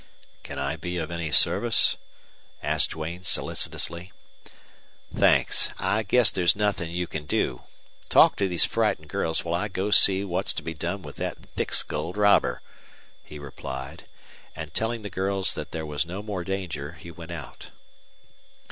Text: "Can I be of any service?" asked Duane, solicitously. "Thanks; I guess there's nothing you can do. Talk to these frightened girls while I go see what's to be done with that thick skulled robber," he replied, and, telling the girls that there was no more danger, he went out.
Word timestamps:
"Can 0.41 0.57
I 0.57 0.77
be 0.77 0.97
of 0.97 1.11
any 1.11 1.29
service?" 1.29 1.95
asked 2.63 2.89
Duane, 2.89 3.21
solicitously. 3.23 4.11
"Thanks; 5.15 5.69
I 5.77 6.01
guess 6.01 6.31
there's 6.31 6.55
nothing 6.55 6.89
you 6.91 7.05
can 7.05 7.27
do. 7.27 7.65
Talk 8.09 8.35
to 8.37 8.47
these 8.47 8.65
frightened 8.65 9.09
girls 9.09 9.45
while 9.45 9.53
I 9.53 9.67
go 9.67 9.91
see 9.91 10.23
what's 10.23 10.53
to 10.53 10.63
be 10.63 10.73
done 10.73 11.03
with 11.03 11.17
that 11.17 11.37
thick 11.45 11.71
skulled 11.71 12.17
robber," 12.17 12.63
he 13.23 13.37
replied, 13.37 14.05
and, 14.55 14.73
telling 14.73 15.03
the 15.03 15.09
girls 15.11 15.53
that 15.53 15.69
there 15.69 15.85
was 15.85 16.03
no 16.07 16.23
more 16.23 16.43
danger, 16.43 16.93
he 16.93 17.11
went 17.11 17.29
out. 17.29 17.69